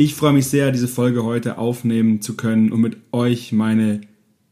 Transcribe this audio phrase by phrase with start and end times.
[0.00, 4.00] Ich freue mich sehr, diese Folge heute aufnehmen zu können und mit euch meine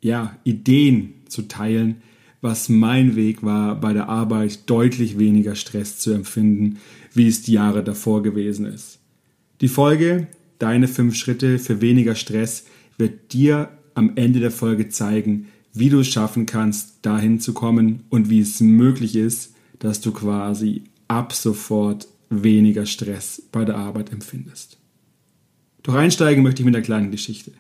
[0.01, 2.03] ja, Ideen zu teilen,
[2.41, 6.79] was mein Weg war, bei der Arbeit deutlich weniger Stress zu empfinden,
[7.15, 8.99] wie es die Jahre davor gewesen ist.
[9.61, 10.27] Die Folge,
[10.59, 12.65] deine fünf Schritte für weniger Stress,
[12.99, 18.03] wird dir am Ende der Folge zeigen, wie du es schaffen kannst, dahin zu kommen
[18.09, 24.11] und wie es möglich ist, dass du quasi ab sofort weniger Stress bei der Arbeit
[24.11, 24.79] empfindest.
[25.87, 27.53] Doch einsteigen möchte ich mit einer kleinen Geschichte.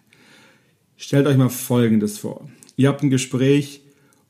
[0.96, 2.48] Stellt euch mal Folgendes vor.
[2.74, 3.82] Ihr habt ein Gespräch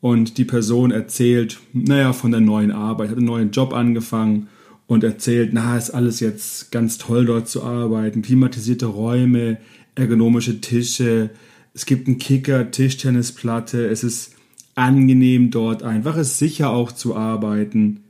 [0.02, 4.48] und die Person erzählt, naja, von der neuen Arbeit, hat einen neuen Job angefangen
[4.86, 9.56] und erzählt, na, ist alles jetzt ganz toll dort zu arbeiten, klimatisierte Räume,
[9.94, 11.30] ergonomische Tische,
[11.72, 14.34] es gibt einen Kicker, Tischtennisplatte, es ist
[14.74, 18.00] angenehm dort einfach, es ist sicher auch zu arbeiten.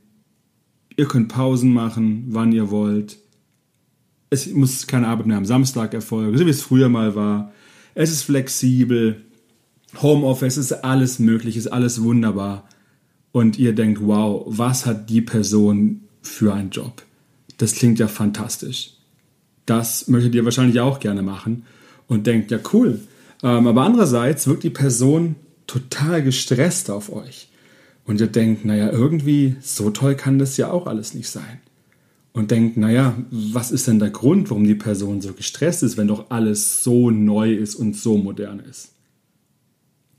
[0.97, 3.19] Ihr könnt Pausen machen, wann ihr wollt.
[4.29, 7.53] Es muss keine Arbeit mehr am Samstag erfolgen, so wie es früher mal war.
[7.95, 9.21] Es ist flexibel.
[10.01, 12.67] Homeoffice ist alles möglich, ist alles wunderbar.
[13.31, 17.03] Und ihr denkt, wow, was hat die Person für einen Job?
[17.57, 18.93] Das klingt ja fantastisch.
[19.65, 21.63] Das möchtet ihr wahrscheinlich auch gerne machen
[22.07, 23.01] und denkt, ja cool,
[23.43, 25.35] ähm, aber andererseits wirkt die Person
[25.67, 27.49] total gestresst auf euch.
[28.05, 31.59] Und ihr denkt, naja, irgendwie so toll kann das ja auch alles nicht sein.
[32.37, 36.07] Und denkt, naja, was ist denn der Grund, warum die Person so gestresst ist, wenn
[36.07, 38.91] doch alles so neu ist und so modern ist?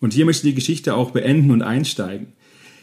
[0.01, 2.33] Und hier möchte ich die Geschichte auch beenden und einsteigen.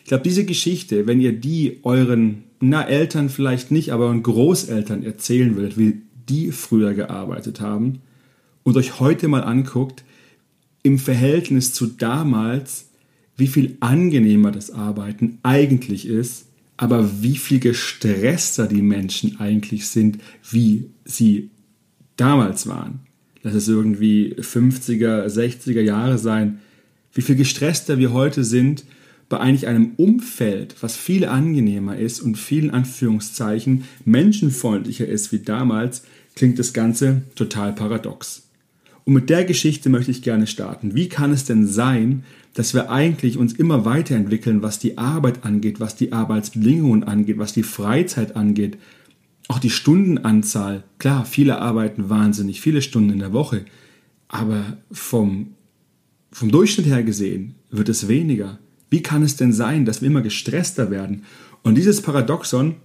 [0.03, 5.03] Ich glaube, diese Geschichte, wenn ihr die euren, na, Eltern vielleicht nicht, aber euren Großeltern
[5.03, 7.99] erzählen würdet, wie die früher gearbeitet haben
[8.64, 10.05] und euch heute mal anguckt,
[10.82, 12.88] im Verhältnis zu damals,
[13.36, 16.45] wie viel angenehmer das Arbeiten eigentlich ist,
[16.77, 20.19] aber wie viel gestresster die Menschen eigentlich sind,
[20.49, 21.49] wie sie
[22.17, 22.99] damals waren.
[23.43, 26.59] Lass es irgendwie 50er, 60er Jahre sein,
[27.14, 28.83] wie viel gestresster wir heute sind
[29.30, 36.03] bei eigentlich einem Umfeld, was viel angenehmer ist und vielen Anführungszeichen menschenfreundlicher ist wie damals,
[36.35, 38.43] klingt das Ganze total paradox.
[39.03, 40.95] Und mit der Geschichte möchte ich gerne starten.
[40.95, 42.23] Wie kann es denn sein,
[42.55, 47.54] dass wir eigentlich uns immer weiterentwickeln, was die Arbeit angeht, was die Arbeitsbedingungen angeht, was
[47.54, 48.77] die Freizeit angeht,
[49.49, 50.86] auch die Stundenanzahl.
[50.98, 53.65] Klar, viele arbeiten wahnsinnig viele Stunden in der Woche,
[54.30, 55.54] aber vom,
[56.32, 58.58] vom Durchschnitt her gesehen wird es weniger.
[58.89, 61.23] Wie kann es denn sein, dass wir immer gestresster werden?
[61.61, 62.76] Und dieses Paradoxon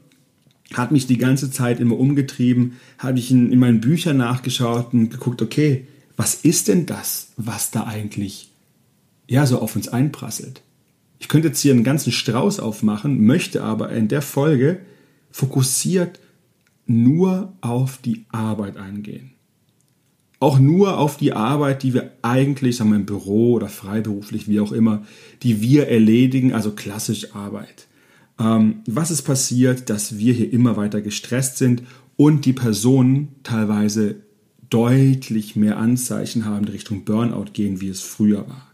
[0.75, 5.11] hat mich die ganze Zeit immer umgetrieben, habe ich in, in meinen Büchern nachgeschaut und
[5.11, 5.87] geguckt, okay,
[6.17, 8.50] was ist denn das, was da eigentlich
[9.31, 10.63] ja so auf uns einprasselt?
[11.19, 14.81] Ich könnte jetzt hier einen ganzen Strauß aufmachen, möchte aber in der Folge
[15.31, 16.19] fokussiert
[16.87, 19.31] nur auf die Arbeit eingehen.
[20.41, 24.59] Auch nur auf die Arbeit, die wir eigentlich, sagen wir im Büro oder freiberuflich, wie
[24.59, 25.05] auch immer,
[25.43, 27.87] die wir erledigen, also klassisch Arbeit.
[28.39, 31.83] Ähm, was ist passiert, dass wir hier immer weiter gestresst sind
[32.17, 34.23] und die Personen teilweise
[34.71, 38.70] deutlich mehr Anzeichen haben, in Richtung Burnout gehen, wie es früher war.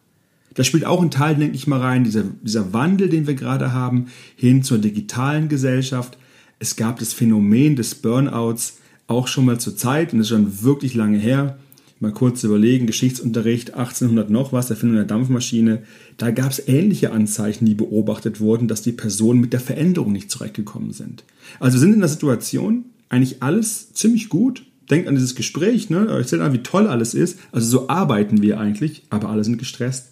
[0.57, 3.73] Da spielt auch ein Teil, denke ich mal, rein, dieser, dieser Wandel, den wir gerade
[3.73, 6.19] haben, hin zur digitalen Gesellschaft.
[6.59, 10.63] Es gab das Phänomen des Burnouts auch schon mal zur Zeit, und das ist schon
[10.63, 11.59] wirklich lange her.
[12.01, 15.83] Mal kurz überlegen, Geschichtsunterricht 1800 noch was, Erfindung der Dampfmaschine.
[16.17, 20.31] Da gab es ähnliche Anzeichen, die beobachtet wurden, dass die Personen mit der Veränderung nicht
[20.31, 21.25] zurechtgekommen sind.
[21.61, 26.07] Also wir sind in der Situation, eigentlich alles ziemlich gut, denkt an dieses Gespräch, ne?
[26.07, 27.39] erzählt an, wie toll alles ist.
[27.53, 30.09] Also so arbeiten wir eigentlich, aber alle sind gestresst.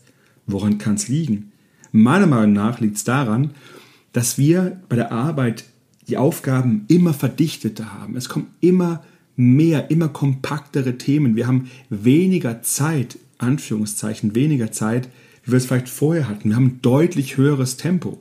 [0.47, 1.53] Woran kann es liegen?
[1.93, 3.51] Meiner Meinung nach liegt es daran,
[4.13, 5.65] dass wir bei der Arbeit
[6.09, 8.17] die Aufgaben immer verdichteter haben.
[8.17, 9.03] Es kommen immer
[9.37, 11.37] mehr, immer kompaktere Themen.
[11.37, 15.09] Wir haben weniger Zeit, Anführungszeichen, weniger Zeit,
[15.45, 16.51] wie wir es vielleicht vorher hatten.
[16.51, 18.19] Wir haben ein deutlich höheres Tempo.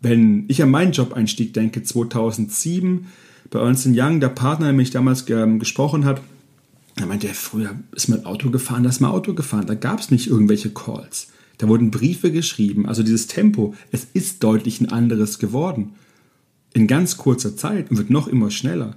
[0.00, 3.06] Wenn ich an meinen Job-Einstieg denke, 2007,
[3.50, 6.22] bei Ernst Young, der Partner, der mich damals ähm, gesprochen hat,
[6.96, 10.00] er meinte, ja, früher ist mal Auto gefahren, da ist mal Auto gefahren, da gab
[10.00, 11.28] es nicht irgendwelche Calls.
[11.58, 15.92] Da wurden Briefe geschrieben, also dieses Tempo, es ist deutlich ein anderes geworden.
[16.72, 18.96] In ganz kurzer Zeit und wird noch immer schneller.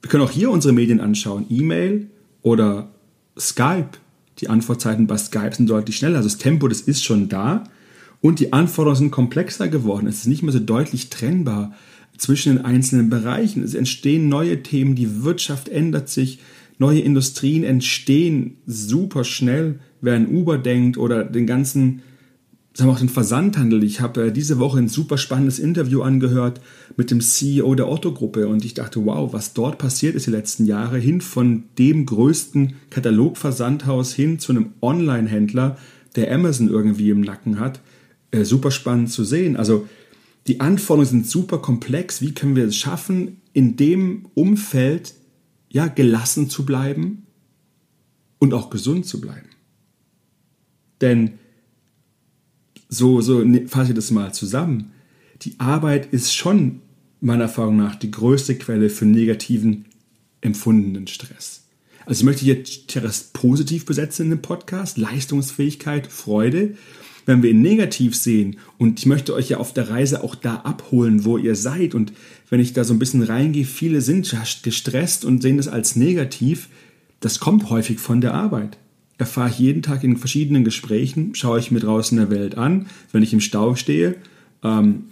[0.00, 2.10] Wir können auch hier unsere Medien anschauen, E-Mail
[2.42, 2.90] oder
[3.38, 3.90] Skype.
[4.38, 6.18] Die Antwortzeiten bei Skype sind deutlich schneller.
[6.18, 7.64] Also das Tempo, das ist schon da
[8.20, 10.06] und die Anforderungen sind komplexer geworden.
[10.06, 11.74] Es ist nicht mehr so deutlich trennbar
[12.16, 13.62] zwischen den einzelnen Bereichen.
[13.62, 16.40] Es entstehen neue Themen, die Wirtschaft ändert sich,
[16.78, 22.02] neue Industrien entstehen super schnell, wer an Uber denkt oder den ganzen
[22.76, 23.82] sagen wir auch den Versandhandel.
[23.84, 26.60] Ich habe äh, diese Woche ein super spannendes Interview angehört
[26.96, 30.66] mit dem CEO der Otto-Gruppe und ich dachte, wow, was dort passiert ist die letzten
[30.66, 35.78] Jahre, hin von dem größten Katalogversandhaus hin zu einem Online-Händler,
[36.16, 37.80] der Amazon irgendwie im Nacken hat.
[38.30, 39.56] Äh, super spannend zu sehen.
[39.56, 39.88] Also
[40.46, 42.20] die Anforderungen sind super komplex.
[42.20, 45.14] Wie können wir es schaffen, in dem Umfeld
[45.76, 47.26] ja gelassen zu bleiben
[48.38, 49.50] und auch gesund zu bleiben?
[51.02, 51.32] Denn
[52.88, 54.92] so, so ne, fasse ich das mal zusammen.
[55.42, 56.80] Die Arbeit ist schon
[57.20, 59.84] meiner Erfahrung nach die größte Quelle für negativen
[60.40, 61.64] empfundenen Stress.
[62.06, 66.76] Also ich möchte jetzt Stress positiv besetzen in dem Podcast, Leistungsfähigkeit, Freude.
[67.26, 70.56] Wenn wir ihn negativ sehen und ich möchte euch ja auf der Reise auch da
[70.56, 72.12] abholen, wo ihr seid und
[72.48, 76.68] wenn ich da so ein bisschen reingehe, viele sind gestresst und sehen das als negativ,
[77.20, 78.78] das kommt häufig von der Arbeit
[79.18, 83.22] erfahre ich jeden Tag in verschiedenen Gesprächen, schaue ich mir draußen der Welt an, wenn
[83.22, 84.16] ich im Stau stehe.
[84.62, 85.04] Ähm,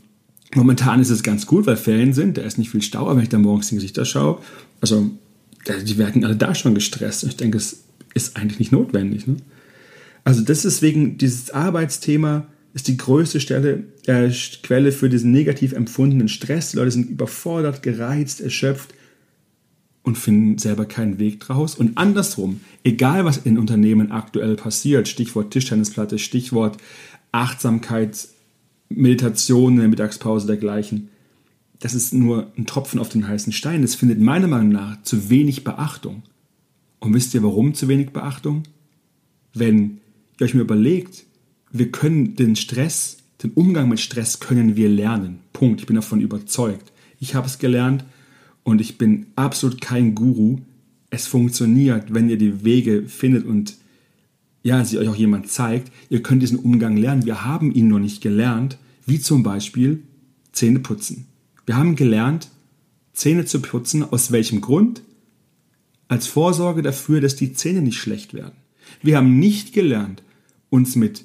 [0.55, 3.23] momentan ist es ganz gut, weil Ferien sind, da ist nicht viel Stau, aber wenn
[3.23, 4.39] ich da morgens in Gesichter schaue,
[4.81, 5.11] also
[5.87, 7.25] die werden alle da schon gestresst.
[7.25, 9.27] Und ich denke, es ist eigentlich nicht notwendig.
[9.27, 9.37] Ne?
[10.25, 14.31] Also das ist wegen dieses Arbeitsthema ist die größte Stelle, äh,
[14.63, 16.73] Quelle für diesen negativ empfundenen Stress.
[16.73, 18.95] Die Leute sind überfordert, gereizt, erschöpft
[20.03, 21.77] und finden selber keinen Weg draus.
[21.77, 26.79] Und andersrum, egal was in Unternehmen aktuell passiert, Stichwort Tischtennisplatte, Stichwort
[27.31, 28.29] Achtsamkeit,
[28.89, 31.11] Meditation in der Mittagspause dergleichen,
[31.79, 33.83] das ist nur ein Tropfen auf den heißen Stein.
[33.83, 36.23] Das findet meiner Meinung nach zu wenig Beachtung.
[36.99, 38.63] Und wisst ihr, warum zu wenig Beachtung?
[39.53, 40.01] Wenn
[40.39, 41.25] ihr euch mir überlegt,
[41.71, 45.41] wir können den Stress, den Umgang mit Stress können wir lernen.
[45.53, 45.81] Punkt.
[45.81, 46.93] Ich bin davon überzeugt.
[47.21, 48.05] Ich habe es gelernt
[48.63, 50.59] und ich bin absolut kein Guru.
[51.11, 53.77] Es funktioniert, wenn ihr die Wege findet und
[54.63, 55.93] ja, sie euch auch jemand zeigt.
[56.09, 57.27] Ihr könnt diesen Umgang lernen.
[57.27, 60.03] Wir haben ihn noch nicht gelernt, wie zum Beispiel
[60.53, 61.27] Zähne putzen.
[61.67, 62.49] Wir haben gelernt,
[63.13, 64.03] Zähne zu putzen.
[64.03, 65.03] Aus welchem Grund?
[66.09, 68.57] Als Vorsorge dafür, dass die Zähne nicht schlecht werden.
[69.03, 70.23] Wir haben nicht gelernt,
[70.71, 71.25] uns mit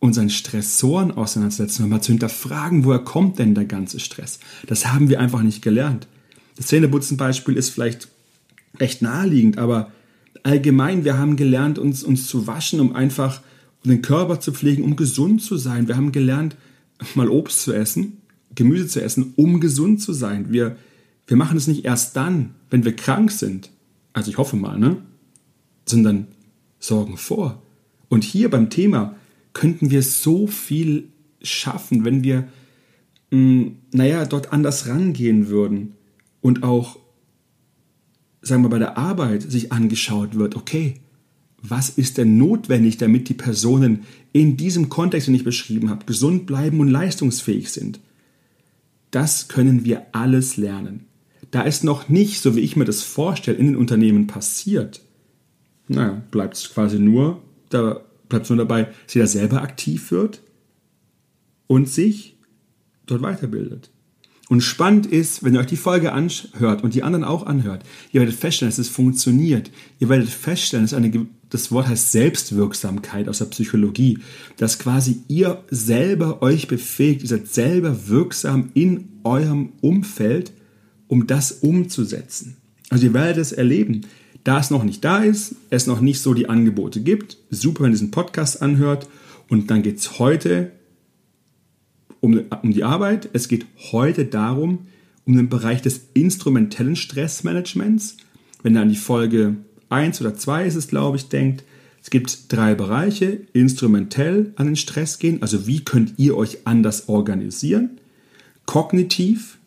[0.00, 4.40] unseren Stressoren auseinanderzusetzen und mal zu hinterfragen, woher kommt denn der ganze Stress.
[4.66, 6.08] Das haben wir einfach nicht gelernt.
[6.56, 8.08] Das Zähneputzen-Beispiel ist vielleicht
[8.78, 9.92] recht naheliegend, aber
[10.42, 13.42] allgemein, wir haben gelernt, uns, uns zu waschen, um einfach
[13.84, 15.88] den Körper zu pflegen, um gesund zu sein.
[15.88, 16.56] Wir haben gelernt,
[17.14, 18.18] mal Obst zu essen,
[18.54, 20.52] Gemüse zu essen, um gesund zu sein.
[20.52, 20.76] Wir,
[21.26, 23.70] wir machen es nicht erst dann, wenn wir krank sind.
[24.12, 24.96] Also ich hoffe mal, ne?
[25.86, 26.26] Sondern
[26.80, 27.62] sorgen vor.
[28.08, 29.14] Und hier beim Thema
[29.52, 31.10] könnten wir so viel
[31.42, 32.48] schaffen, wenn wir,
[33.30, 35.94] mh, hm, naja, dort anders rangehen würden
[36.40, 36.98] und auch,
[38.42, 41.00] sagen wir, bei der Arbeit sich angeschaut wird, okay,
[41.62, 46.46] was ist denn notwendig, damit die Personen in diesem Kontext, den ich beschrieben habe, gesund
[46.46, 48.00] bleiben und leistungsfähig sind?
[49.10, 51.04] Das können wir alles lernen.
[51.50, 55.02] Da ist noch nicht, so wie ich mir das vorstelle, in den Unternehmen passiert.
[55.92, 60.40] Naja, bleibt es quasi nur, da bleibt es nur dabei, dass jeder selber aktiv wird
[61.66, 62.38] und sich
[63.06, 63.90] dort weiterbildet.
[64.48, 67.82] Und spannend ist, wenn ihr euch die Folge anhört und die anderen auch anhört,
[68.12, 69.72] ihr werdet feststellen, dass es funktioniert.
[69.98, 74.18] Ihr werdet feststellen, dass eine, das Wort heißt Selbstwirksamkeit aus der Psychologie,
[74.58, 80.52] dass quasi ihr selber euch befähigt, ihr seid selber wirksam in eurem Umfeld,
[81.08, 82.56] um das umzusetzen.
[82.90, 84.02] Also ihr werdet es erleben.
[84.44, 87.90] Da es noch nicht da ist, es noch nicht so die Angebote gibt, super, wenn
[87.90, 89.08] ihr diesen Podcast anhört.
[89.48, 90.72] Und dann geht es heute
[92.20, 93.28] um, um die Arbeit.
[93.32, 94.86] Es geht heute darum,
[95.26, 98.16] um den Bereich des instrumentellen Stressmanagements.
[98.62, 99.56] Wenn ihr an die Folge
[99.90, 101.64] 1 oder 2 ist es, glaube ich, denkt,
[102.02, 107.08] es gibt drei Bereiche, instrumentell an den Stress gehen, also wie könnt ihr euch anders
[107.08, 108.00] organisieren,
[108.64, 109.58] kognitiv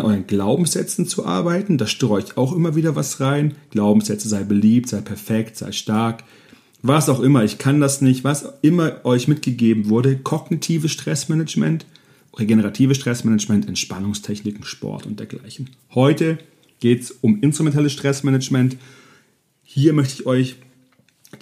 [0.00, 4.42] an euren Glaubenssätzen zu arbeiten, da streue ich auch immer wieder was rein, Glaubenssätze sei
[4.42, 6.24] beliebt, sei perfekt, sei stark,
[6.82, 11.84] was auch immer, ich kann das nicht, was immer euch mitgegeben wurde, kognitives Stressmanagement,
[12.36, 15.70] regenerative Stressmanagement, Entspannungstechniken, Sport und dergleichen.
[15.94, 16.38] Heute
[16.80, 18.76] geht es um instrumentelles Stressmanagement.
[19.62, 20.56] Hier möchte ich euch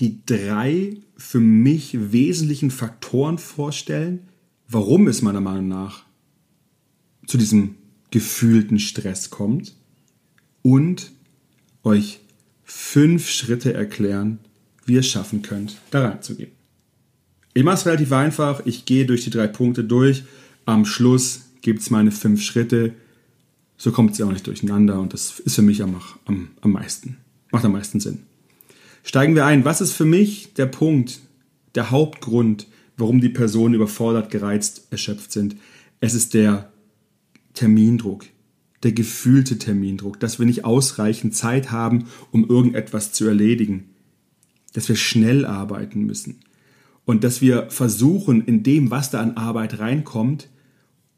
[0.00, 4.28] die drei für mich wesentlichen Faktoren vorstellen,
[4.68, 6.04] warum es meiner Meinung nach
[7.26, 7.76] zu diesem
[8.10, 9.74] gefühlten Stress kommt
[10.62, 11.12] und
[11.82, 12.20] euch
[12.64, 14.38] fünf Schritte erklären,
[14.84, 16.50] wie ihr es schaffen könnt, da reinzugehen.
[17.54, 18.62] Ich mache es relativ einfach.
[18.66, 20.24] Ich gehe durch die drei Punkte durch.
[20.64, 22.94] Am Schluss gibt es meine fünf Schritte.
[23.76, 26.72] So kommt es ja auch nicht durcheinander und das ist für mich am, am, am
[26.72, 27.16] meisten.
[27.50, 28.20] Macht am meisten Sinn.
[29.02, 29.64] Steigen wir ein.
[29.64, 31.20] Was ist für mich der Punkt,
[31.74, 35.56] der Hauptgrund, warum die Personen überfordert, gereizt, erschöpft sind.
[36.00, 36.70] Es ist der
[37.58, 38.26] Termindruck,
[38.84, 43.90] der gefühlte Termindruck, dass wir nicht ausreichend Zeit haben, um irgendetwas zu erledigen,
[44.74, 46.36] dass wir schnell arbeiten müssen
[47.04, 50.48] und dass wir versuchen, in dem, was da an Arbeit reinkommt,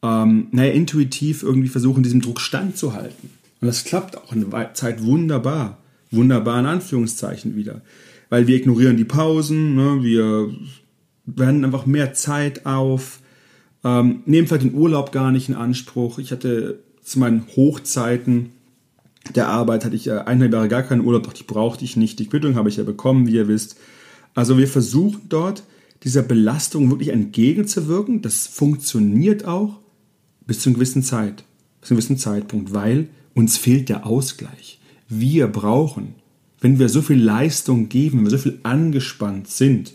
[0.02, 3.28] ähm, naja, intuitiv irgendwie versuchen, diesem Druck standzuhalten.
[3.61, 5.76] Und das klappt auch eine Zeit wunderbar.
[6.11, 7.82] Wunderbar in Anführungszeichen wieder.
[8.30, 10.02] Weil wir ignorieren die Pausen, ne?
[10.02, 10.54] wir
[11.26, 13.20] werden einfach mehr Zeit auf,
[13.85, 16.19] ähm, nehmen vielleicht den Urlaub gar nicht in Anspruch.
[16.19, 18.51] Ich hatte zu meinen Hochzeiten
[19.35, 22.19] der Arbeit hatte ich äh, eineinhalb Jahre gar keinen Urlaub, doch die brauchte ich nicht.
[22.19, 23.77] Die Quittung habe ich ja bekommen, wie ihr wisst.
[24.35, 25.63] Also wir versuchen dort
[26.03, 28.23] dieser Belastung wirklich entgegenzuwirken.
[28.23, 29.79] Das funktioniert auch
[30.47, 31.45] bis zu einer gewissen Zeit,
[31.81, 34.81] bis zu einem gewissen Zeitpunkt, weil uns fehlt der Ausgleich.
[35.09, 36.15] Wir brauchen,
[36.61, 39.93] wenn wir so viel Leistung geben, wenn wir so viel angespannt sind,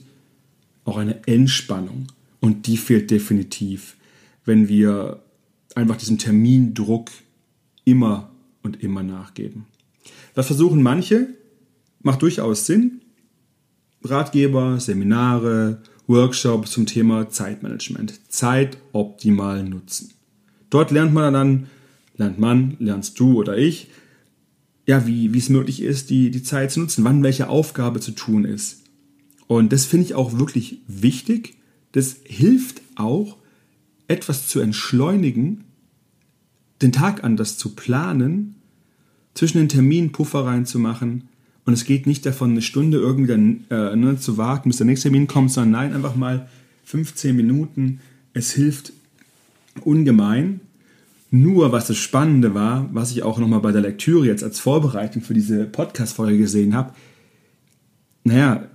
[0.83, 2.07] auch eine Entspannung.
[2.45, 3.95] Und die fehlt definitiv,
[4.45, 5.23] wenn wir
[5.73, 7.09] einfach diesem Termindruck
[7.85, 8.29] immer
[8.61, 9.65] und immer nachgeben.
[10.35, 11.29] Das versuchen manche,
[12.03, 13.01] macht durchaus Sinn.
[14.03, 18.31] Ratgeber, Seminare, Workshops zum Thema Zeitmanagement.
[18.31, 20.13] Zeit optimal nutzen.
[20.69, 21.65] Dort lernt man dann,
[22.15, 23.87] lernt man, lernst du oder ich,
[24.85, 28.11] ja, wie, wie es möglich ist, die, die Zeit zu nutzen, wann welche Aufgabe zu
[28.11, 28.83] tun ist.
[29.47, 31.54] Und das finde ich auch wirklich wichtig.
[31.95, 33.37] Das hilft auch,
[34.09, 35.63] etwas zu entschleunigen,
[36.81, 38.55] den Tag anders zu planen,
[39.33, 41.29] zwischen den Terminen Puffer reinzumachen.
[41.63, 44.87] Und es geht nicht davon, eine Stunde irgendwie dann, äh, ne, zu warten, bis der
[44.87, 46.49] nächste Termin kommt, sondern nein, einfach mal
[46.83, 48.01] 15 Minuten.
[48.33, 48.91] Es hilft
[49.79, 50.59] ungemein.
[51.31, 55.21] Nur was das Spannende war, was ich auch nochmal bei der Lektüre jetzt als Vorbereitung
[55.21, 56.93] für diese Podcast-Folge gesehen habe,
[58.25, 58.67] naja,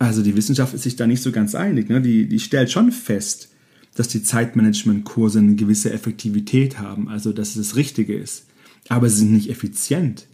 [0.00, 1.90] also die Wissenschaft ist sich da nicht so ganz einig.
[1.90, 2.00] Ne?
[2.00, 3.50] Die, die stellt schon fest,
[3.94, 8.46] dass die Zeitmanagement-Kurse eine gewisse Effektivität haben, also dass es das Richtige ist.
[8.88, 10.26] Aber sie sind nicht effizient,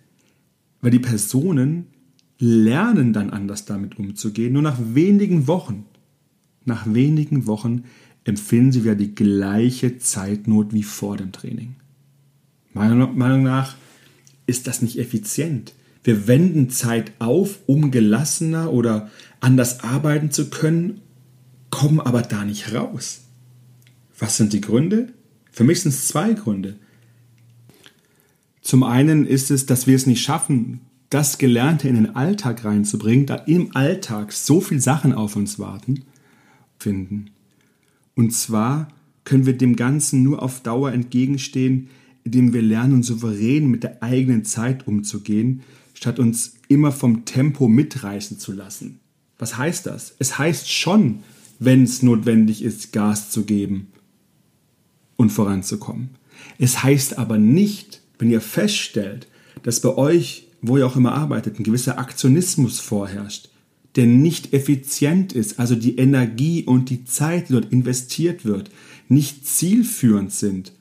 [0.81, 1.89] weil die Personen
[2.39, 4.53] lernen dann anders damit umzugehen.
[4.53, 5.85] Nur nach wenigen Wochen,
[6.65, 7.83] nach wenigen Wochen
[8.23, 11.75] empfinden sie wieder die gleiche Zeitnot wie vor dem Training.
[12.73, 13.75] Meiner Meinung nach
[14.47, 15.73] ist das nicht effizient.
[16.05, 19.11] Wir wenden Zeit auf, um gelassener oder
[19.47, 21.03] anders arbeiten zu können,
[21.71, 23.21] kommen aber da nicht raus.
[24.19, 25.13] Was sind die Gründe?
[25.53, 26.77] Für mich sind es zwei Gründe.
[28.61, 33.27] Zum einen ist es, dass wir es nicht schaffen, das Gelernte in den Alltag reinzubringen,
[33.27, 36.03] da im Alltag so viele Sachen auf uns warten,
[36.81, 37.31] finden.
[38.17, 38.89] Und zwar
[39.23, 41.89] können wir dem Ganzen nur auf Dauer entgegenstehen,
[42.25, 45.63] indem wir lernen, souverän mit der eigenen Zeit umzugehen,
[45.95, 48.99] statt uns immer vom Tempo mitreißen zu lassen.
[49.39, 50.15] Was heißt das?
[50.19, 51.23] Es heißt schon,
[51.59, 53.89] wenn es notwendig ist, Gas zu geben
[55.17, 56.11] und voranzukommen.
[56.59, 59.27] Es heißt aber nicht, wenn ihr feststellt,
[59.63, 63.49] dass bei euch, wo ihr auch immer arbeitet, ein gewisser Aktionismus vorherrscht,
[63.97, 68.71] der nicht effizient ist, also die Energie und die Zeit, die dort investiert wird,
[69.09, 70.73] nicht zielführend sind,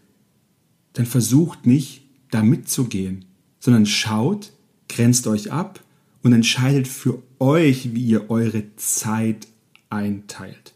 [0.93, 3.25] dann versucht nicht, da mitzugehen,
[3.59, 4.51] sondern schaut,
[4.89, 5.84] grenzt euch ab
[6.25, 9.47] und entscheidet für euch, wie ihr eure Zeit
[9.91, 10.73] einteilt.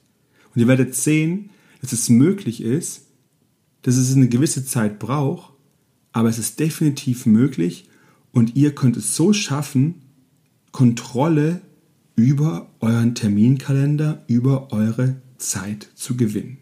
[0.53, 1.49] Und ihr werdet sehen,
[1.81, 3.07] dass es möglich ist,
[3.81, 5.51] dass es eine gewisse Zeit braucht,
[6.11, 7.89] aber es ist definitiv möglich
[8.31, 9.95] und ihr könnt es so schaffen,
[10.71, 11.61] Kontrolle
[12.15, 16.59] über euren Terminkalender, über eure Zeit zu gewinnen.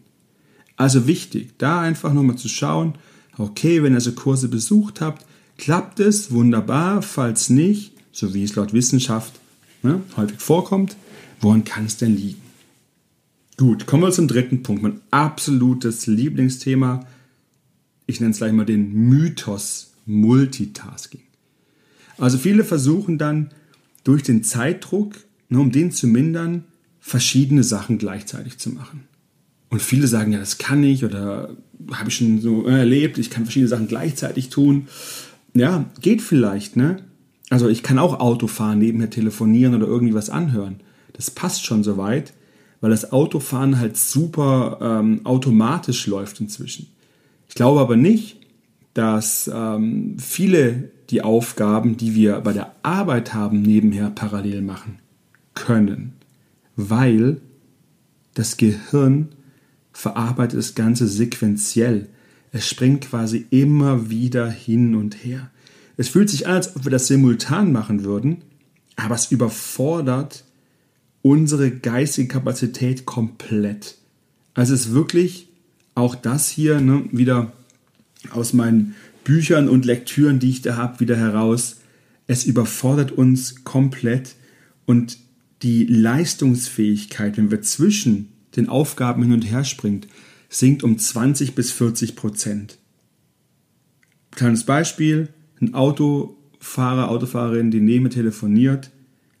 [0.76, 2.94] Also wichtig, da einfach nochmal zu schauen,
[3.36, 5.26] okay, wenn ihr so Kurse besucht habt,
[5.58, 9.32] klappt es wunderbar, falls nicht, so wie es laut Wissenschaft
[9.82, 10.96] ne, häufig vorkommt,
[11.40, 12.42] woran kann es denn liegen?
[13.56, 17.06] Gut, kommen wir zum dritten Punkt, mein absolutes Lieblingsthema.
[18.06, 21.20] Ich nenne es gleich mal den Mythos Multitasking.
[22.16, 23.50] Also viele versuchen dann
[24.02, 25.14] durch den Zeitdruck,
[25.48, 26.64] ne, um den zu mindern,
[27.00, 29.04] verschiedene Sachen gleichzeitig zu machen.
[29.70, 31.56] Und viele sagen, ja, das kann ich oder
[31.92, 34.88] habe ich schon so erlebt, ich kann verschiedene Sachen gleichzeitig tun.
[35.54, 37.04] Ja, geht vielleicht, ne?
[37.50, 40.80] Also ich kann auch Auto fahren, nebenher telefonieren oder irgendwie was anhören.
[41.14, 42.34] Das passt schon soweit,
[42.80, 46.88] weil das Autofahren halt super ähm, automatisch läuft inzwischen.
[47.48, 48.36] Ich glaube aber nicht,
[48.94, 54.98] dass ähm, viele die Aufgaben, die wir bei der Arbeit haben, nebenher parallel machen
[55.54, 56.12] können,
[56.76, 57.40] weil
[58.34, 59.28] das Gehirn
[59.92, 62.08] verarbeitet das Ganze sequenziell.
[62.52, 65.50] Es springt quasi immer wieder hin und her.
[65.98, 68.38] Es fühlt sich an, als ob wir das simultan machen würden,
[68.96, 70.44] aber es überfordert
[71.22, 73.98] unsere geistige Kapazität komplett.
[74.54, 75.48] Also es ist wirklich
[75.96, 77.52] auch das hier ne, wieder
[78.30, 81.78] aus meinen Büchern und Lektüren, die ich da habe, wieder heraus.
[82.28, 84.36] Es überfordert uns komplett
[84.86, 85.18] und
[85.62, 90.06] die Leistungsfähigkeit, wenn wir zwischen den Aufgaben hin und her springt,
[90.48, 92.78] sinkt um 20 bis 40 Prozent.
[94.30, 95.28] Kleines Beispiel,
[95.60, 98.90] ein Autofahrer, Autofahrerin, die neben mir telefoniert,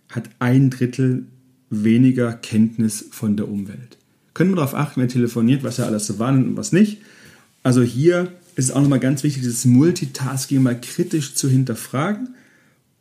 [0.08, 1.26] hat ein Drittel
[1.70, 3.98] weniger Kenntnis von der Umwelt.
[4.34, 6.98] Können wir darauf achten, wer telefoniert, was er alles so wahrnimmt und was nicht.
[7.62, 12.34] Also hier ist es auch nochmal ganz wichtig, dieses Multitasking mal kritisch zu hinterfragen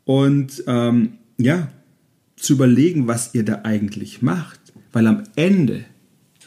[0.05, 1.69] und ähm, ja,
[2.36, 4.59] zu überlegen, was ihr da eigentlich macht.
[4.91, 5.86] Weil am Ende,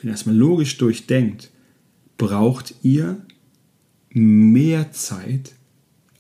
[0.01, 1.51] wenn ihr das mal logisch durchdenkt,
[2.19, 3.21] braucht ihr
[4.11, 5.53] mehr Zeit,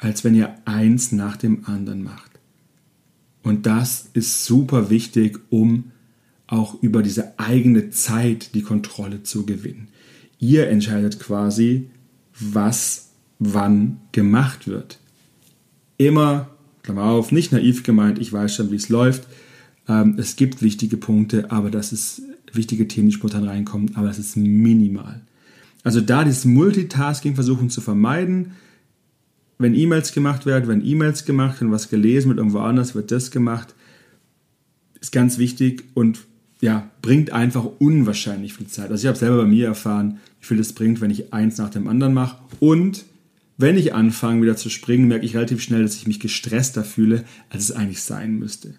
[0.00, 2.30] als wenn ihr eins nach dem anderen macht.
[3.42, 5.92] Und das ist super wichtig, um
[6.46, 9.88] auch über diese eigene Zeit die Kontrolle zu gewinnen.
[10.38, 11.90] Ihr entscheidet quasi,
[12.38, 14.98] was wann gemacht wird.
[15.98, 16.48] Immer,
[16.82, 19.26] Klammer auf, nicht naiv gemeint, ich weiß schon, wie es läuft.
[19.86, 24.18] Ähm, es gibt wichtige Punkte, aber das ist wichtige Themen, die spontan reinkommen, aber das
[24.18, 25.20] ist minimal.
[25.82, 28.52] Also da dieses Multitasking versuchen zu vermeiden,
[29.60, 33.30] wenn E-Mails gemacht werden, wenn E-Mails gemacht, wenn was gelesen wird, irgendwo anders wird das
[33.30, 33.74] gemacht,
[35.00, 36.20] ist ganz wichtig und
[36.62, 38.90] ja, bringt einfach unwahrscheinlich viel Zeit.
[38.90, 41.70] Also ich habe selber bei mir erfahren, wie viel das bringt, wenn ich eins nach
[41.70, 42.38] dem anderen mache.
[42.58, 43.04] Und
[43.56, 47.24] wenn ich anfange wieder zu springen, merke ich relativ schnell, dass ich mich gestresster fühle,
[47.50, 48.74] als es eigentlich sein müsste.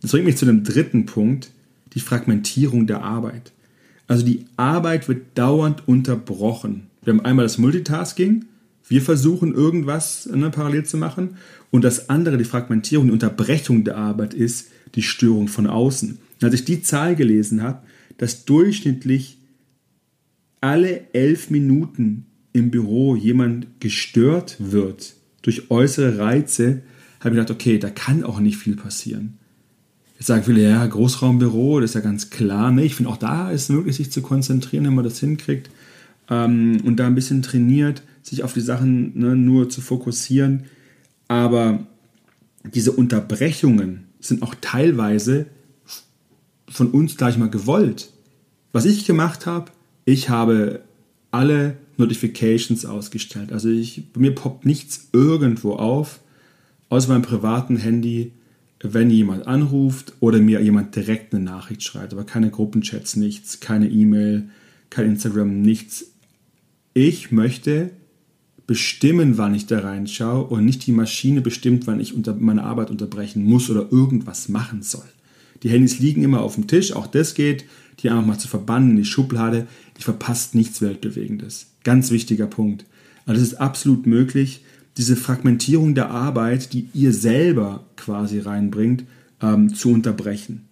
[0.00, 1.50] Das bringt mich zu dem dritten Punkt,
[1.94, 3.52] die Fragmentierung der Arbeit.
[4.06, 6.88] Also die Arbeit wird dauernd unterbrochen.
[7.02, 8.44] Wir haben einmal das Multitasking,
[8.88, 11.36] wir versuchen irgendwas ne, parallel zu machen.
[11.70, 16.18] Und das andere, die Fragmentierung, die Unterbrechung der Arbeit ist die Störung von außen.
[16.42, 17.82] Als ich die Zahl gelesen habe,
[18.18, 19.38] dass durchschnittlich
[20.60, 26.82] alle elf Minuten im Büro jemand gestört wird durch äußere Reize,
[27.20, 29.38] habe ich gedacht, okay, da kann auch nicht viel passieren.
[30.18, 32.70] Jetzt sagen viele, ja, Großraumbüro, das ist ja ganz klar.
[32.70, 35.70] Nee, ich finde auch da ist es möglich, sich zu konzentrieren, wenn man das hinkriegt
[36.30, 40.64] ähm, und da ein bisschen trainiert sich auf die Sachen ne, nur zu fokussieren.
[41.28, 41.86] Aber
[42.64, 45.46] diese Unterbrechungen sind auch teilweise
[46.68, 48.12] von uns gleich mal gewollt.
[48.72, 49.70] Was ich gemacht habe,
[50.04, 50.82] ich habe
[51.30, 53.52] alle Notifications ausgestellt.
[53.52, 56.20] Also ich, bei mir poppt nichts irgendwo auf,
[56.88, 58.32] außer meinem privaten Handy,
[58.80, 62.12] wenn jemand anruft oder mir jemand direkt eine Nachricht schreibt.
[62.12, 64.48] Aber keine Gruppenchats, nichts, keine E-Mail,
[64.90, 66.06] kein Instagram, nichts.
[66.94, 67.90] Ich möchte
[68.66, 72.90] bestimmen, wann ich da reinschaue und nicht die Maschine bestimmt, wann ich unter meine Arbeit
[72.90, 75.04] unterbrechen muss oder irgendwas machen soll.
[75.62, 77.64] Die Handys liegen immer auf dem Tisch, auch das geht,
[78.00, 79.66] die einfach mal zu verbannen in die Schublade.
[79.98, 81.66] Ich verpasse nichts Weltbewegendes.
[81.84, 82.84] Ganz wichtiger Punkt.
[83.26, 84.64] Also es ist absolut möglich,
[84.96, 89.04] diese Fragmentierung der Arbeit, die ihr selber quasi reinbringt,
[89.40, 90.68] ähm, zu unterbrechen.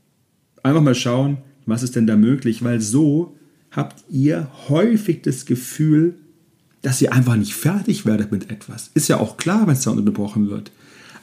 [0.62, 3.36] Einfach mal schauen, was ist denn da möglich, weil so
[3.70, 6.16] habt ihr häufig das Gefühl,
[6.82, 8.90] dass ihr einfach nicht fertig werdet mit etwas.
[8.94, 10.70] Ist ja auch klar, wenn es da unterbrochen wird.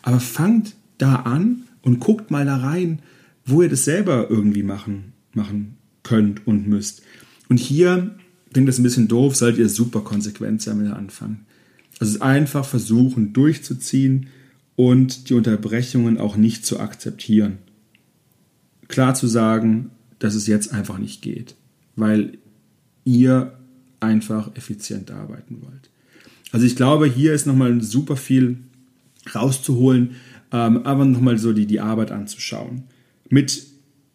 [0.02, 3.00] Aber fangt da an und guckt mal da rein,
[3.46, 7.02] wo ihr das selber irgendwie machen, machen könnt und müsst.
[7.50, 8.16] Und hier,
[8.54, 11.40] klingt das ein bisschen doof, seid ihr super konsequent sein, wenn ihr anfangt.
[12.00, 14.28] Also einfach versuchen durchzuziehen
[14.76, 17.58] und die Unterbrechungen auch nicht zu akzeptieren.
[18.88, 21.56] Klar zu sagen, dass es jetzt einfach nicht geht,
[21.96, 22.38] weil
[23.04, 23.57] ihr
[24.00, 25.90] einfach effizient arbeiten wollt.
[26.52, 28.58] Also ich glaube, hier ist nochmal super viel
[29.34, 30.12] rauszuholen,
[30.52, 32.84] ähm, aber nochmal so die, die Arbeit anzuschauen.
[33.30, 33.66] Mit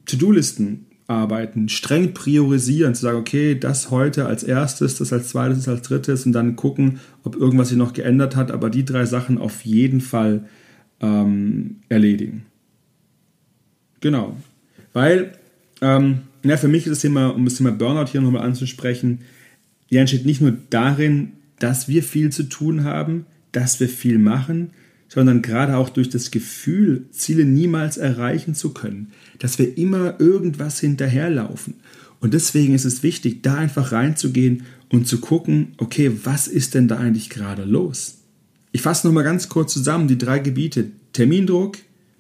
[0.07, 5.69] To-Do-Listen arbeiten, streng priorisieren, zu sagen, okay, das heute als erstes, das als zweites, das
[5.69, 9.39] als drittes und dann gucken, ob irgendwas sich noch geändert hat, aber die drei Sachen
[9.39, 10.49] auf jeden Fall
[11.01, 12.47] ähm, erledigen.
[14.01, 14.37] Genau.
[14.93, 15.33] Weil,
[15.81, 19.21] ähm, ja, für mich ist das Thema, um das Thema Burnout hier nochmal anzusprechen,
[19.93, 24.71] die entsteht nicht nur darin, dass wir viel zu tun haben, dass wir viel machen,
[25.07, 30.81] sondern gerade auch durch das Gefühl, Ziele niemals erreichen zu können, dass wir immer irgendwas
[30.81, 31.75] hinterherlaufen.
[32.21, 36.89] Und deswegen ist es wichtig, da einfach reinzugehen und zu gucken, okay, was ist denn
[36.89, 38.23] da eigentlich gerade los?
[38.73, 40.87] Ich fasse nochmal ganz kurz zusammen die drei Gebiete.
[41.13, 41.77] Termindruck,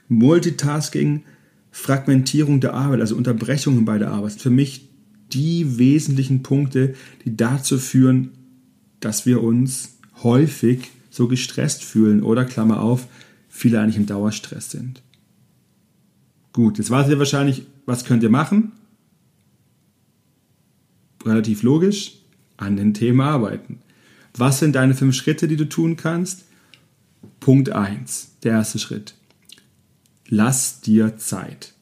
[0.09, 1.23] Multitasking,
[1.71, 4.33] Fragmentierung der Arbeit, also Unterbrechungen bei der Arbeit.
[4.33, 4.91] Für mich
[5.33, 8.31] die wesentlichen Punkte, die dazu führen,
[9.01, 13.07] dass wir uns häufig so gestresst fühlen oder Klammer auf,
[13.49, 15.03] viele eigentlich im Dauerstress sind.
[16.53, 18.73] Gut, jetzt wartet ihr wahrscheinlich, was könnt ihr machen?
[21.25, 22.18] Relativ logisch,
[22.57, 23.81] an dem Thema arbeiten.
[24.37, 26.45] Was sind deine fünf Schritte, die du tun kannst?
[27.40, 29.14] Punkt 1, der erste Schritt.
[30.29, 31.75] Lass dir Zeit.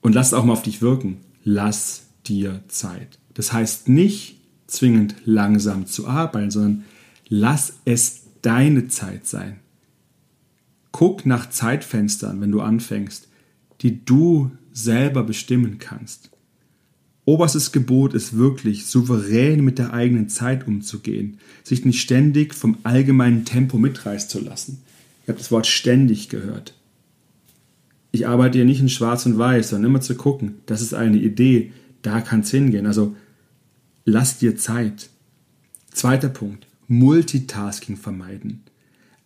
[0.00, 1.18] Und lass auch mal auf dich wirken.
[1.44, 3.18] Lass dir Zeit.
[3.34, 6.84] Das heißt nicht zwingend langsam zu arbeiten, sondern
[7.28, 9.60] lass es deine Zeit sein.
[10.92, 13.28] Guck nach Zeitfenstern, wenn du anfängst,
[13.80, 16.30] die du selber bestimmen kannst.
[17.26, 23.46] Oberstes Gebot ist wirklich, souverän mit der eigenen Zeit umzugehen, sich nicht ständig vom allgemeinen
[23.46, 24.82] Tempo mitreißen zu lassen.
[25.22, 26.74] Ich habe das Wort ständig gehört.
[28.12, 31.16] Ich arbeite hier nicht in Schwarz und Weiß, sondern immer zu gucken, das ist eine
[31.16, 31.72] Idee,
[32.04, 32.86] da kann es hingehen.
[32.86, 33.16] Also
[34.04, 35.10] lass dir Zeit.
[35.90, 38.62] Zweiter Punkt, Multitasking vermeiden.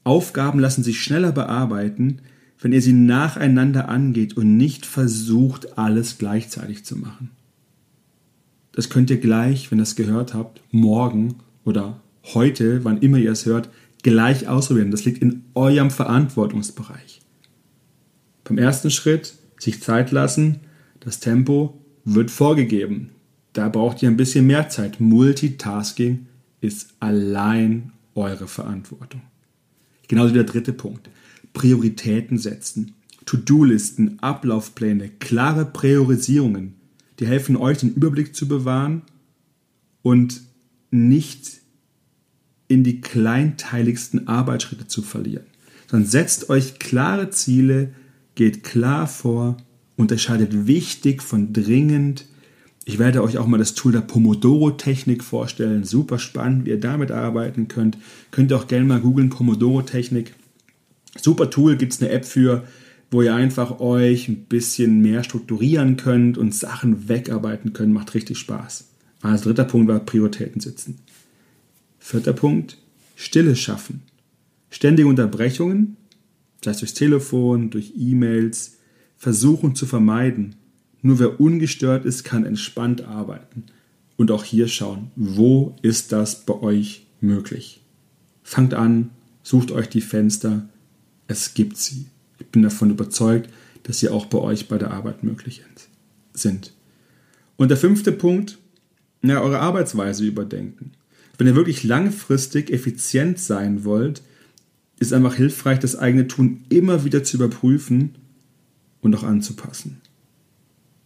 [0.04, 2.20] Aufgaben lassen sich schneller bearbeiten,
[2.60, 7.30] wenn ihr sie nacheinander angeht und nicht versucht, alles gleichzeitig zu machen.
[8.72, 12.00] Das könnt ihr gleich, wenn ihr es gehört habt, morgen oder
[12.34, 13.70] heute, wann immer ihr es hört,
[14.02, 14.90] gleich ausprobieren.
[14.90, 17.20] Das liegt in eurem Verantwortungsbereich.
[18.44, 20.60] Beim ersten Schritt sich Zeit lassen,
[21.00, 21.80] das Tempo
[22.14, 23.10] wird vorgegeben.
[23.52, 25.00] Da braucht ihr ein bisschen mehr Zeit.
[25.00, 26.26] Multitasking
[26.60, 29.22] ist allein eure Verantwortung.
[30.08, 31.10] Genauso wie der dritte Punkt.
[31.52, 32.94] Prioritäten setzen.
[33.26, 36.74] To-Do-Listen, Ablaufpläne, klare Priorisierungen,
[37.18, 39.02] die helfen euch, den Überblick zu bewahren
[40.02, 40.40] und
[40.90, 41.60] nicht
[42.68, 45.44] in die kleinteiligsten Arbeitsschritte zu verlieren.
[45.90, 47.92] Sondern setzt euch klare Ziele,
[48.34, 49.58] geht klar vor,
[49.98, 52.24] unterscheidet wichtig von dringend.
[52.86, 55.84] Ich werde euch auch mal das Tool der Pomodoro-Technik vorstellen.
[55.84, 57.98] Super spannend, wie ihr damit arbeiten könnt.
[58.30, 60.32] Könnt ihr auch gerne mal googeln, Pomodoro-Technik.
[61.20, 62.64] Super Tool, gibt es eine App für,
[63.10, 67.92] wo ihr einfach euch ein bisschen mehr strukturieren könnt und Sachen wegarbeiten könnt.
[67.92, 68.86] Macht richtig Spaß.
[69.20, 71.00] Also dritter Punkt war Prioritäten setzen.
[71.98, 72.78] Vierter Punkt,
[73.16, 74.02] Stille schaffen.
[74.70, 75.96] Ständige Unterbrechungen,
[76.64, 78.77] sei es durchs Telefon, durch E-Mails,
[79.18, 80.54] versuchen zu vermeiden.
[81.02, 83.64] Nur wer ungestört ist, kann entspannt arbeiten.
[84.16, 87.82] Und auch hier schauen, wo ist das bei euch möglich.
[88.42, 89.10] Fangt an,
[89.42, 90.68] sucht euch die Fenster,
[91.26, 92.06] es gibt sie.
[92.38, 93.50] Ich bin davon überzeugt,
[93.82, 95.62] dass sie auch bei euch bei der Arbeit möglich
[96.32, 96.72] sind.
[97.56, 98.58] Und der fünfte Punkt,
[99.22, 100.92] ja, eure Arbeitsweise überdenken.
[101.36, 104.22] Wenn ihr wirklich langfristig effizient sein wollt,
[105.00, 108.14] ist einfach hilfreich, das eigene Tun immer wieder zu überprüfen
[109.00, 110.00] und auch anzupassen.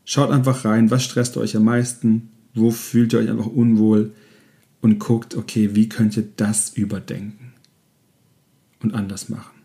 [0.05, 4.13] Schaut einfach rein, was stresst euch am meisten, wo fühlt ihr euch einfach unwohl
[4.81, 7.53] und guckt, okay, wie könnt ihr das überdenken
[8.81, 9.63] und anders machen.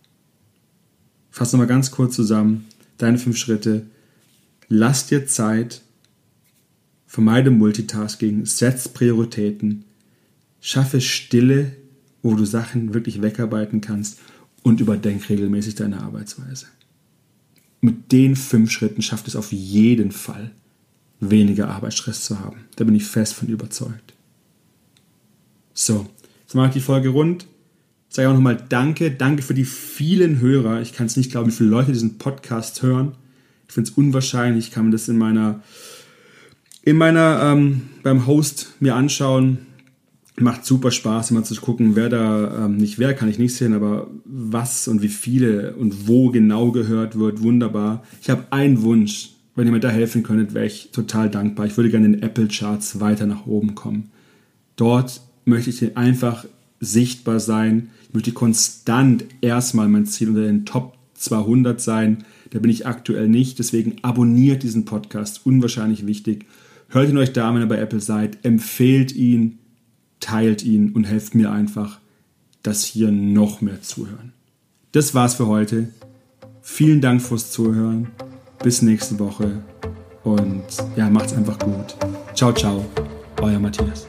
[1.32, 2.66] Fass nochmal ganz kurz zusammen,
[2.98, 3.88] deine fünf Schritte.
[4.70, 5.82] Lass dir Zeit,
[7.06, 9.86] vermeide Multitasking, setz Prioritäten,
[10.62, 11.76] schaffe Stille,
[12.22, 14.20] wo du Sachen wirklich wegarbeiten kannst
[14.64, 16.68] und überdenk regelmäßig deine Arbeitsweise
[17.88, 20.52] mit den fünf Schritten schafft es auf jeden Fall,
[21.20, 22.66] weniger Arbeitsstress zu haben.
[22.76, 24.14] Da bin ich fest von überzeugt.
[25.74, 26.08] So,
[26.42, 27.48] jetzt mache ich die Folge rund.
[28.10, 29.12] Sage auch nochmal Danke.
[29.12, 30.82] Danke für die vielen Hörer.
[30.82, 33.16] Ich kann es nicht glauben, wie viele Leute diesen Podcast hören.
[33.68, 34.68] Ich finde es unwahrscheinlich.
[34.68, 35.62] Ich kann mir das in meiner,
[36.84, 39.68] in meiner, ähm, beim Host mir anschauen
[40.40, 43.74] macht super Spaß, immer zu gucken, wer da, ähm, nicht wer kann ich nicht sehen,
[43.74, 47.42] aber was und wie viele und wo genau gehört wird.
[47.42, 48.04] Wunderbar.
[48.22, 49.32] Ich habe einen Wunsch.
[49.56, 51.66] Wenn ihr mir da helfen könntet, wäre ich total dankbar.
[51.66, 54.12] Ich würde gerne in den Apple Charts weiter nach oben kommen.
[54.76, 56.46] Dort möchte ich einfach
[56.80, 57.90] sichtbar sein.
[58.08, 62.24] Ich möchte konstant erstmal mein Ziel unter den Top 200 sein.
[62.52, 63.58] Da bin ich aktuell nicht.
[63.58, 65.44] Deswegen abonniert diesen Podcast.
[65.44, 66.46] Unwahrscheinlich wichtig.
[66.90, 68.46] Hört ihn euch da, wenn ihr bei Apple seid.
[68.46, 69.58] Empfehlt ihn
[70.20, 72.00] teilt ihn und helft mir einfach,
[72.64, 74.34] dass hier noch mehr zuhören.
[74.92, 75.90] Das war's für heute.
[76.62, 78.08] Vielen Dank fürs Zuhören.
[78.64, 79.64] Bis nächste Woche
[80.24, 81.96] und ja, macht's einfach gut.
[82.34, 82.84] Ciao, ciao.
[83.42, 84.08] Euer Matthias.